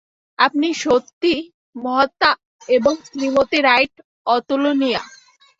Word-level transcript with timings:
আপনি 0.39 0.67
সত্যই 0.83 1.39
মহাত্মা 1.75 2.31
এবং 2.69 2.93
শ্রীমতী 3.07 3.59
রাইট 3.67 3.93
অতুলনীয়া। 4.27 5.01